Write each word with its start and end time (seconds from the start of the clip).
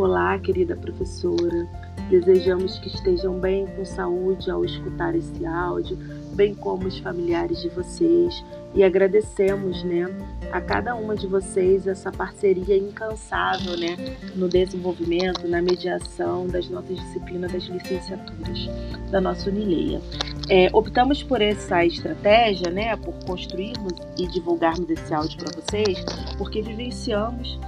Olá, 0.00 0.38
querida 0.38 0.74
professora. 0.74 1.68
Desejamos 2.08 2.78
que 2.78 2.88
estejam 2.88 3.38
bem 3.38 3.66
com 3.66 3.84
saúde 3.84 4.50
ao 4.50 4.64
escutar 4.64 5.14
esse 5.14 5.44
áudio, 5.44 5.94
bem 6.32 6.54
como 6.54 6.88
os 6.88 6.98
familiares 7.00 7.60
de 7.60 7.68
vocês, 7.68 8.42
e 8.74 8.82
agradecemos, 8.82 9.84
né, 9.84 10.06
a 10.50 10.58
cada 10.58 10.94
uma 10.94 11.14
de 11.14 11.26
vocês 11.26 11.86
essa 11.86 12.10
parceria 12.10 12.78
incansável, 12.78 13.76
né, 13.76 14.16
no 14.34 14.48
desenvolvimento, 14.48 15.46
na 15.46 15.60
mediação 15.60 16.46
das 16.46 16.66
nossas 16.70 16.98
disciplinas 16.98 17.52
das 17.52 17.64
licenciaturas 17.64 18.70
da 19.10 19.20
nossa 19.20 19.50
Unileia. 19.50 20.00
É, 20.48 20.70
optamos 20.72 21.22
por 21.22 21.42
essa 21.42 21.84
estratégia, 21.84 22.70
né, 22.70 22.96
por 22.96 23.12
construirmos 23.26 23.92
e 24.18 24.26
divulgarmos 24.28 24.88
esse 24.88 25.12
áudio 25.12 25.36
para 25.36 25.60
vocês, 25.60 26.02
porque 26.38 26.62
vivenciamos 26.62 27.60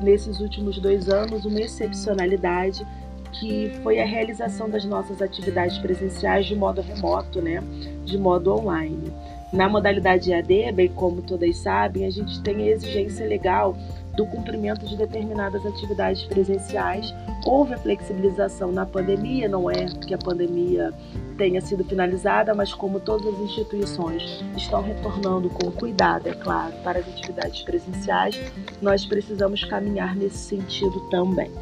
nesses 0.00 0.40
últimos 0.40 0.78
dois 0.78 1.08
anos 1.08 1.44
uma 1.44 1.60
excepcionalidade 1.60 2.86
que 3.32 3.70
foi 3.82 4.00
a 4.00 4.06
realização 4.06 4.68
das 4.68 4.84
nossas 4.84 5.20
atividades 5.20 5.78
presenciais 5.78 6.46
de 6.46 6.54
modo 6.54 6.80
remoto, 6.80 7.42
né, 7.42 7.62
de 8.04 8.16
modo 8.16 8.52
online. 8.52 9.12
Na 9.52 9.68
modalidade 9.68 10.32
EAD, 10.32 10.72
bem 10.72 10.88
como 10.88 11.22
todas 11.22 11.56
sabem, 11.58 12.04
a 12.04 12.10
gente 12.10 12.40
tem 12.42 12.56
a 12.56 12.72
exigência 12.72 13.26
legal 13.26 13.76
do 14.16 14.26
cumprimento 14.26 14.86
de 14.86 14.96
determinadas 14.96 15.64
atividades 15.64 16.22
presenciais. 16.24 17.14
Houve 17.46 17.74
a 17.74 17.78
flexibilização 17.78 18.72
na 18.72 18.84
pandemia, 18.84 19.48
não 19.48 19.70
é 19.70 19.86
que 20.04 20.12
a 20.12 20.18
pandemia 20.18 20.92
tenha 21.38 21.60
sido 21.60 21.84
finalizada, 21.84 22.52
mas 22.54 22.74
como 22.74 22.98
todas 22.98 23.34
as 23.34 23.38
instituições 23.38 24.44
estão 24.56 24.82
retornando 24.82 25.48
com 25.50 25.70
cuidado, 25.70 26.28
é 26.28 26.34
claro, 26.34 26.74
para 26.82 26.98
as 26.98 27.08
atividades 27.08 27.62
presenciais, 27.62 28.36
nós 28.82 29.06
precisamos 29.06 29.62
caminhar 29.62 30.16
nesse 30.16 30.38
sentido 30.38 31.00
também. 31.08 31.52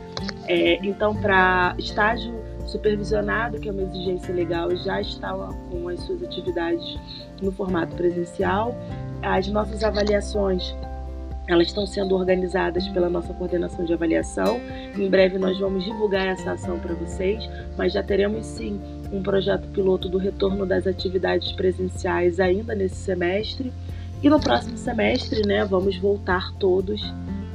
É, 0.46 0.78
então, 0.86 1.14
para 1.14 1.74
estágio 1.78 2.34
supervisionado, 2.66 3.60
que 3.60 3.68
é 3.68 3.72
uma 3.72 3.82
exigência 3.82 4.34
legal, 4.34 4.74
já 4.77 5.02
está 5.02 5.34
com 5.70 5.88
as 5.88 6.00
suas 6.00 6.22
atividades 6.22 6.98
no 7.42 7.52
formato 7.52 7.94
presencial. 7.94 8.74
As 9.22 9.48
nossas 9.48 9.84
avaliações 9.84 10.74
elas 11.46 11.68
estão 11.68 11.86
sendo 11.86 12.14
organizadas 12.14 12.88
pela 12.88 13.08
nossa 13.08 13.32
coordenação 13.34 13.84
de 13.84 13.92
avaliação. 13.92 14.60
Em 14.96 15.08
breve 15.08 15.38
nós 15.38 15.58
vamos 15.58 15.84
divulgar 15.84 16.26
essa 16.26 16.52
ação 16.52 16.78
para 16.78 16.94
vocês, 16.94 17.48
mas 17.76 17.92
já 17.92 18.02
teremos 18.02 18.46
sim 18.46 18.80
um 19.12 19.22
projeto 19.22 19.68
piloto 19.68 20.08
do 20.08 20.18
retorno 20.18 20.64
das 20.64 20.86
atividades 20.86 21.52
presenciais 21.52 22.40
ainda 22.40 22.74
nesse 22.74 22.96
semestre. 22.96 23.72
E 24.22 24.30
no 24.30 24.40
próximo 24.40 24.76
semestre, 24.78 25.46
né, 25.46 25.64
vamos 25.64 25.98
voltar 25.98 26.50
todos 26.54 27.02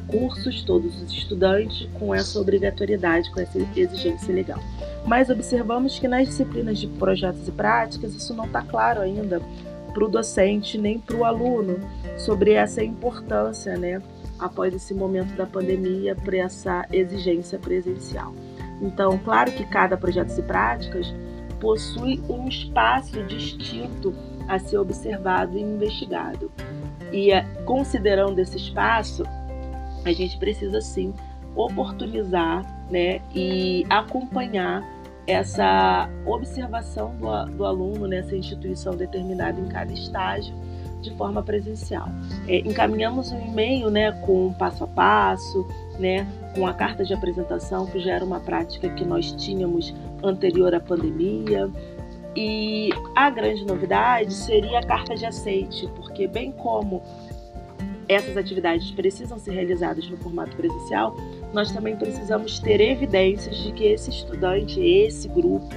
cursos, 0.09 0.63
todos 0.63 1.01
os 1.01 1.11
estudantes 1.11 1.87
com 1.97 2.13
essa 2.13 2.39
obrigatoriedade, 2.39 3.31
com 3.31 3.39
essa 3.39 3.59
exigência 3.75 4.33
legal. 4.33 4.59
Mas 5.05 5.29
observamos 5.29 5.97
que 5.97 6.07
nas 6.07 6.27
disciplinas 6.27 6.79
de 6.79 6.87
projetos 6.87 7.47
e 7.47 7.51
práticas 7.51 8.13
isso 8.13 8.33
não 8.33 8.45
está 8.45 8.61
claro 8.61 9.01
ainda 9.01 9.41
para 9.89 10.05
o 10.05 10.07
docente 10.07 10.77
nem 10.77 10.99
para 10.99 11.15
o 11.15 11.25
aluno 11.25 11.79
sobre 12.17 12.51
essa 12.51 12.83
importância, 12.83 13.77
né, 13.77 14.01
após 14.37 14.73
esse 14.73 14.93
momento 14.93 15.35
da 15.35 15.45
pandemia, 15.45 16.15
para 16.15 16.37
essa 16.37 16.85
exigência 16.91 17.59
presencial. 17.59 18.33
Então, 18.81 19.17
claro 19.17 19.51
que 19.51 19.65
cada 19.65 19.97
projeto 19.97 20.37
e 20.37 20.41
práticas 20.41 21.13
possui 21.59 22.21
um 22.29 22.47
espaço 22.47 23.21
distinto 23.23 24.13
a 24.47 24.57
ser 24.57 24.77
observado 24.77 25.57
e 25.57 25.61
investigado. 25.61 26.51
E 27.11 27.31
eh, 27.31 27.43
considerando 27.65 28.39
esse 28.39 28.57
espaço, 28.57 29.23
a 30.05 30.11
gente 30.11 30.37
precisa 30.37 30.79
sim 30.81 31.13
oportunizar 31.55 32.63
né, 32.89 33.21
e 33.35 33.85
acompanhar 33.89 34.83
essa 35.29 36.09
observação 36.25 37.15
do, 37.17 37.57
do 37.57 37.65
aluno 37.65 38.07
nessa 38.07 38.35
instituição 38.35 38.95
determinada 38.95 39.61
em 39.61 39.67
cada 39.67 39.93
estágio 39.93 40.55
de 41.01 41.15
forma 41.15 41.43
presencial. 41.43 42.09
É, 42.47 42.57
encaminhamos 42.57 43.31
um 43.31 43.39
e-mail 43.39 43.89
né, 43.91 44.11
com 44.25 44.51
passo 44.53 44.83
a 44.83 44.87
passo, 44.87 45.67
né, 45.99 46.27
com 46.55 46.65
a 46.65 46.73
carta 46.73 47.05
de 47.05 47.13
apresentação, 47.13 47.85
que 47.85 47.99
já 47.99 48.15
era 48.15 48.25
uma 48.25 48.39
prática 48.39 48.89
que 48.89 49.05
nós 49.05 49.31
tínhamos 49.33 49.93
anterior 50.23 50.73
à 50.73 50.79
pandemia. 50.79 51.69
E 52.35 52.89
a 53.15 53.29
grande 53.29 53.65
novidade 53.65 54.33
seria 54.33 54.79
a 54.79 54.83
carta 54.83 55.15
de 55.15 55.25
aceite, 55.25 55.87
porque, 55.95 56.27
bem 56.27 56.51
como 56.51 57.01
essas 58.09 58.35
atividades 58.35 58.89
precisam 58.89 59.37
ser 59.37 59.51
realizadas 59.51 60.09
no 60.09 60.17
formato 60.17 60.55
presencial, 60.57 61.15
nós 61.53 61.71
também 61.71 61.95
precisamos 61.95 62.59
ter 62.59 62.81
evidências 62.81 63.55
de 63.57 63.71
que 63.71 63.85
esse 63.85 64.09
estudante, 64.09 64.81
esse 64.81 65.27
grupo, 65.27 65.69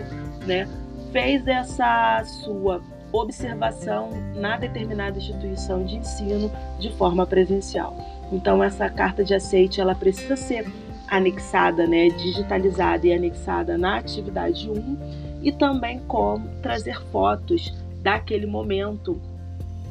né, 0.46 0.66
fez 1.12 1.46
essa 1.46 2.24
sua 2.24 2.80
observação 3.12 4.08
na 4.34 4.56
determinada 4.56 5.18
instituição 5.18 5.84
de 5.84 5.96
ensino 5.96 6.50
de 6.80 6.90
forma 6.94 7.26
presencial. 7.26 7.94
Então 8.32 8.64
essa 8.64 8.88
carta 8.88 9.22
de 9.22 9.34
aceite 9.34 9.82
ela 9.82 9.94
precisa 9.94 10.34
ser 10.34 10.66
anexada, 11.08 11.86
né, 11.86 12.08
digitalizada 12.08 13.06
e 13.06 13.12
anexada 13.12 13.76
na 13.76 13.98
atividade 13.98 14.70
1 14.70 15.42
e 15.42 15.52
também 15.52 15.98
como 16.08 16.48
trazer 16.62 16.98
fotos 17.10 17.74
daquele 18.00 18.46
momento 18.46 19.20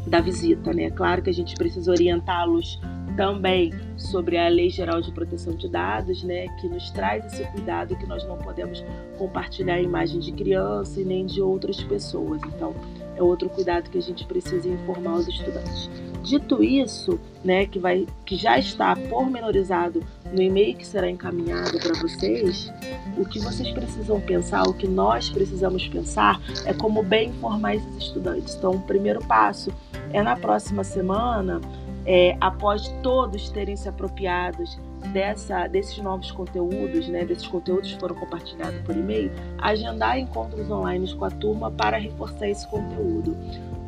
da 0.07 0.19
visita, 0.19 0.73
né? 0.73 0.89
Claro 0.89 1.21
que 1.21 1.29
a 1.29 1.33
gente 1.33 1.55
precisa 1.55 1.91
orientá-los 1.91 2.79
também 3.15 3.71
sobre 3.97 4.37
a 4.37 4.47
Lei 4.47 4.69
Geral 4.69 5.01
de 5.01 5.11
Proteção 5.11 5.53
de 5.55 5.67
Dados, 5.67 6.23
né, 6.23 6.47
que 6.59 6.67
nos 6.67 6.89
traz 6.91 7.25
esse 7.25 7.43
cuidado 7.51 7.95
que 7.95 8.05
nós 8.07 8.23
não 8.25 8.37
podemos 8.37 8.83
compartilhar 9.17 9.75
a 9.75 9.81
imagem 9.81 10.19
de 10.19 10.31
criança 10.31 10.99
e 10.99 11.05
nem 11.05 11.25
de 11.25 11.41
outras 11.41 11.83
pessoas. 11.83 12.41
Então, 12.45 12.73
é 13.15 13.21
outro 13.21 13.49
cuidado 13.49 13.89
que 13.89 13.97
a 13.97 14.01
gente 14.01 14.25
precisa 14.25 14.67
informar 14.67 15.15
os 15.15 15.27
estudantes. 15.27 15.89
Dito 16.23 16.63
isso, 16.63 17.19
né, 17.43 17.65
que 17.65 17.79
vai 17.79 18.05
que 18.25 18.35
já 18.35 18.57
está 18.57 18.95
pormenorizado 18.95 20.03
no 20.31 20.41
e-mail 20.41 20.75
que 20.75 20.85
será 20.85 21.09
encaminhado 21.09 21.79
para 21.79 21.93
vocês, 21.99 22.71
o 23.17 23.25
que 23.25 23.39
vocês 23.39 23.69
precisam 23.71 24.21
pensar, 24.21 24.63
o 24.67 24.73
que 24.73 24.87
nós 24.87 25.29
precisamos 25.29 25.87
pensar 25.87 26.39
é 26.65 26.73
como 26.73 27.03
bem 27.03 27.29
informar 27.29 27.75
esses 27.75 27.97
estudantes. 27.97 28.55
Então, 28.55 28.71
o 28.71 28.81
primeiro 28.81 29.19
passo 29.25 29.73
é 30.13 30.21
na 30.21 30.35
próxima 30.35 30.83
semana 30.83 31.61
é, 32.05 32.35
após 32.41 32.87
todos 33.03 33.49
terem 33.49 33.75
se 33.75 33.87
apropriados 33.87 34.77
dessa, 35.13 35.67
desses 35.67 35.97
novos 35.99 36.31
conteúdos, 36.31 37.07
né, 37.07 37.25
desses 37.25 37.47
conteúdos 37.47 37.93
que 37.93 37.99
foram 37.99 38.15
compartilhados 38.15 38.79
por 38.81 38.95
e-mail, 38.95 39.31
agendar 39.57 40.17
encontros 40.17 40.69
online 40.69 41.13
com 41.15 41.25
a 41.25 41.31
turma 41.31 41.71
para 41.71 41.97
reforçar 41.97 42.47
esse 42.49 42.67
conteúdo. 42.67 43.35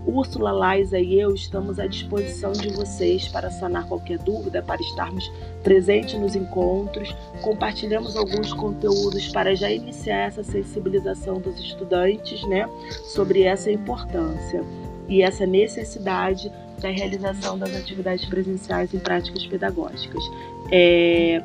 Úrsula, 0.05 0.51
Laisa 0.51 0.99
e 0.99 1.17
eu 1.17 1.33
estamos 1.33 1.79
à 1.79 1.87
disposição 1.87 2.51
de 2.51 2.69
vocês 2.73 3.29
para 3.29 3.49
sanar 3.49 3.87
qualquer 3.87 4.17
dúvida, 4.17 4.61
para 4.61 4.81
estarmos 4.81 5.31
presentes 5.63 6.19
nos 6.19 6.35
encontros. 6.35 7.15
Compartilhamos 7.41 8.17
alguns 8.17 8.51
conteúdos 8.51 9.29
para 9.29 9.55
já 9.55 9.71
iniciar 9.71 10.27
essa 10.27 10.43
sensibilização 10.43 11.39
dos 11.39 11.57
estudantes 11.57 12.43
né, 12.49 12.67
sobre 13.05 13.43
essa 13.43 13.71
importância 13.71 14.61
e 15.07 15.21
essa 15.21 15.45
necessidade 15.45 16.51
da 16.81 16.89
realização 16.89 17.57
das 17.57 17.75
atividades 17.75 18.25
presenciais 18.25 18.93
em 18.93 18.99
práticas 18.99 19.45
pedagógicas. 19.45 20.23
É, 20.71 21.41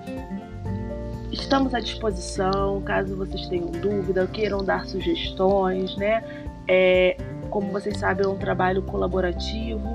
estamos 1.31 1.75
à 1.75 1.81
disposição, 1.81 2.83
caso 2.83 3.17
vocês 3.17 3.47
tenham 3.49 3.71
dúvida, 3.71 4.27
queiram 4.27 4.65
dar 4.65 4.87
sugestões, 4.87 5.97
né? 5.97 6.25
É, 6.67 7.17
como 7.51 7.71
vocês 7.73 7.97
sabem, 7.97 8.27
é 8.27 8.29
um 8.29 8.37
trabalho 8.37 8.83
colaborativo 8.83 9.89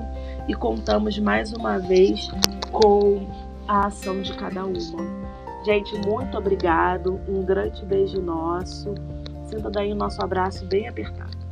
e 0.48 0.54
contamos 0.54 1.18
mais 1.18 1.52
uma 1.52 1.78
vez 1.78 2.28
com 2.72 3.26
a 3.68 3.86
ação 3.86 4.20
de 4.20 4.32
cada 4.34 4.64
uma. 4.64 5.24
Gente, 5.64 5.94
muito 6.06 6.36
obrigado, 6.36 7.20
um 7.28 7.42
grande 7.42 7.84
beijo 7.84 8.20
nosso. 8.20 8.94
Sinta 9.46 9.70
daí 9.70 9.92
o 9.92 9.94
nosso 9.94 10.22
abraço 10.22 10.66
bem 10.66 10.88
apertado. 10.88 11.43